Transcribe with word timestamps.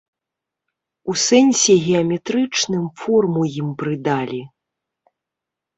У 1.13 1.15
сэнсе 1.25 1.73
геаметрычным 1.89 2.85
форму 3.03 3.41
ім 3.61 3.67
прыдалі. 3.83 4.43